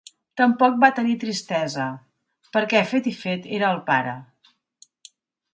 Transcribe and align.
Tampoc 0.41 0.79
va 0.83 0.89
tenir 0.99 1.13
tristesa, 1.23 1.85
perquè 2.57 2.81
fet 2.95 3.13
i 3.13 3.13
fet 3.21 3.47
era 3.59 3.71
el 3.77 3.81
pare. 3.91 4.19